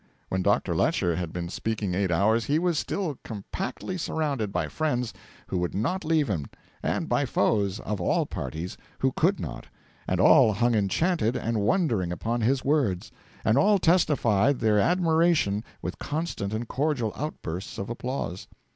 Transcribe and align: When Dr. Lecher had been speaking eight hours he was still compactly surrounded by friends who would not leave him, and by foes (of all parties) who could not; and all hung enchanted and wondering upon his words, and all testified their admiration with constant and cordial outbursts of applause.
When 0.29 0.41
Dr. 0.41 0.75
Lecher 0.75 1.15
had 1.15 1.31
been 1.31 1.47
speaking 1.47 1.93
eight 1.93 2.09
hours 2.09 2.45
he 2.45 2.57
was 2.57 2.79
still 2.79 3.19
compactly 3.23 3.99
surrounded 3.99 4.51
by 4.51 4.67
friends 4.67 5.13
who 5.45 5.59
would 5.59 5.75
not 5.75 6.03
leave 6.03 6.27
him, 6.27 6.47
and 6.81 7.07
by 7.07 7.25
foes 7.25 7.79
(of 7.81 8.01
all 8.01 8.25
parties) 8.25 8.77
who 8.97 9.11
could 9.11 9.39
not; 9.39 9.67
and 10.07 10.19
all 10.19 10.53
hung 10.53 10.73
enchanted 10.73 11.35
and 11.35 11.61
wondering 11.61 12.11
upon 12.11 12.41
his 12.41 12.65
words, 12.65 13.11
and 13.45 13.59
all 13.59 13.77
testified 13.77 14.59
their 14.59 14.79
admiration 14.79 15.63
with 15.83 15.99
constant 15.99 16.51
and 16.51 16.67
cordial 16.67 17.13
outbursts 17.15 17.77
of 17.77 17.87
applause. 17.87 18.47